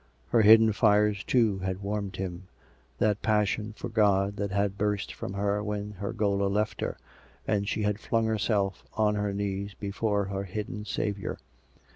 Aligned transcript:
Her 0.29 0.41
hidden 0.41 0.73
fires, 0.73 1.23
too, 1.23 1.59
had 1.59 1.83
warmed 1.83 2.15
him— 2.15 2.47
that 2.97 3.21
passion 3.21 3.73
for 3.77 3.87
God 3.87 4.35
that 4.37 4.49
had 4.49 4.75
burst 4.75 5.13
from 5.13 5.33
her 5.33 5.63
when 5.63 5.91
her 5.91 6.11
gaoler 6.11 6.49
left 6.49 6.81
her, 6.81 6.97
and 7.47 7.69
she 7.69 7.83
had 7.83 7.99
flung 7.99 8.25
herself 8.25 8.83
on 8.95 9.13
her 9.13 9.31
knees 9.31 9.75
before 9.75 10.25
her 10.25 10.45
hidden 10.45 10.85
Saviour. 10.85 11.37